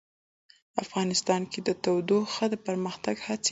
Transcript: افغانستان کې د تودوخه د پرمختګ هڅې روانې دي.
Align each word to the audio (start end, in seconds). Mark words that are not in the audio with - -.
افغانستان 0.83 1.41
کې 1.51 1.59
د 1.67 1.69
تودوخه 1.83 2.45
د 2.49 2.55
پرمختګ 2.65 3.15
هڅې 3.25 3.39
روانې 3.39 3.49
دي. 3.49 3.49